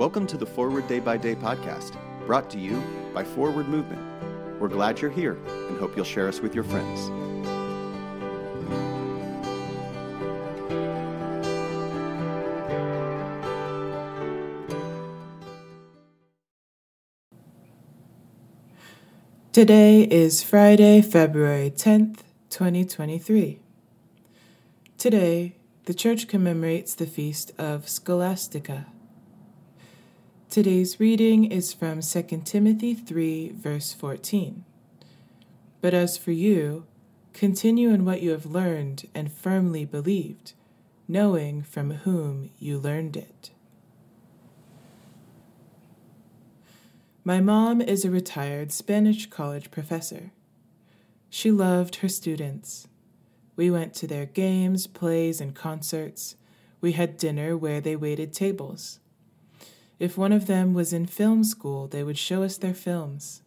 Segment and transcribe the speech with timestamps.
[0.00, 4.00] Welcome to the Forward Day by Day podcast, brought to you by Forward Movement.
[4.58, 5.34] We're glad you're here
[5.68, 7.10] and hope you'll share us with your friends.
[19.52, 23.58] Today is Friday, February 10th, 2023.
[24.96, 28.86] Today, the church commemorates the feast of Scholastica.
[30.50, 34.64] Today's reading is from 2 Timothy 3, verse 14.
[35.80, 36.86] But as for you,
[37.32, 40.54] continue in what you have learned and firmly believed,
[41.06, 43.52] knowing from whom you learned it.
[47.22, 50.32] My mom is a retired Spanish college professor.
[51.28, 52.88] She loved her students.
[53.54, 56.34] We went to their games, plays, and concerts.
[56.80, 58.98] We had dinner where they waited tables.
[60.00, 63.42] If one of them was in film school, they would show us their films.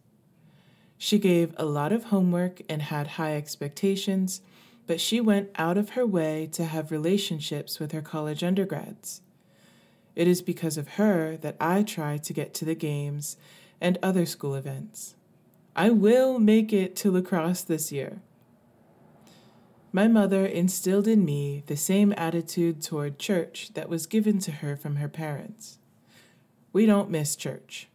[0.96, 4.40] She gave a lot of homework and had high expectations,
[4.86, 9.20] but she went out of her way to have relationships with her college undergrads.
[10.14, 13.36] It is because of her that I try to get to the games
[13.80, 15.16] and other school events.
[15.74, 18.22] I will make it to lacrosse this year.
[19.90, 24.76] My mother instilled in me the same attitude toward church that was given to her
[24.76, 25.78] from her parents.
[26.74, 27.86] We don't miss church.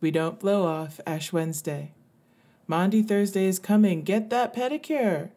[0.00, 1.90] We don't blow off Ash Wednesday.
[2.68, 4.02] Maundy Thursday is coming.
[4.02, 5.30] Get that pedicure.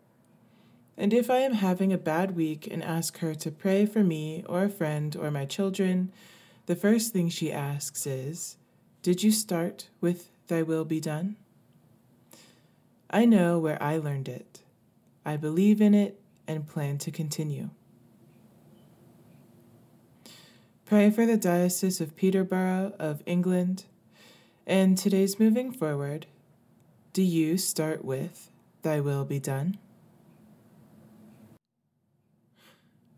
[0.96, 4.44] And if I am having a bad week and ask her to pray for me
[4.48, 6.12] or a friend or my children,
[6.68, 8.58] the first thing she asks is,
[9.02, 11.38] did you start with Thy will be done?
[13.10, 14.62] I know where I learned it.
[15.26, 17.72] I believe in it and plan to continue.
[20.90, 23.86] Pray for the Diocese of Peterborough of England.
[24.66, 26.26] And today's moving forward,
[27.14, 28.50] do you start with
[28.82, 29.78] Thy will be done?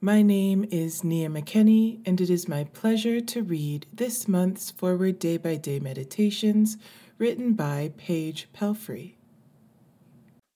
[0.01, 5.17] My name is Nia McKenney, and it is my pleasure to read this month's Forward
[5.17, 6.75] Day by Day Meditations
[7.17, 9.13] written by Paige Pelfrey.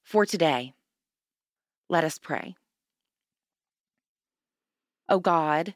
[0.04, 0.74] For today,
[1.88, 2.58] let us pray.
[5.08, 5.76] O God,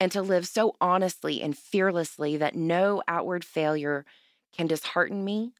[0.00, 4.06] and to live so honestly and fearlessly that no outward failure
[4.56, 5.52] can dishearten me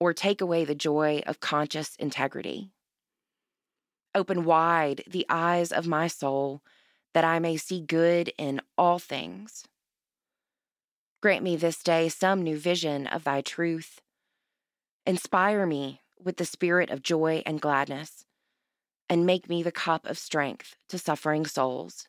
[0.00, 2.70] or take away the joy of conscious integrity.
[4.14, 6.62] Open wide the eyes of my soul
[7.12, 9.64] that I may see good in all things.
[11.22, 14.00] Grant me this day some new vision of thy truth.
[15.06, 18.24] Inspire me with the spirit of joy and gladness,
[19.08, 22.08] and make me the cup of strength to suffering souls.